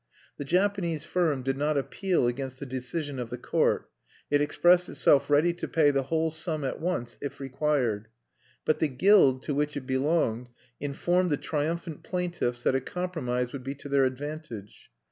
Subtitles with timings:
[0.37, 3.87] The Japanese firm did not appeal against the decision of the court:
[4.31, 8.07] it expressed itself ready to pay the whole sum at once if required.
[8.65, 13.63] But the guild to which it belonged informed the triumphant plaintiffs that a compromise would
[13.63, 14.89] be to their advantage.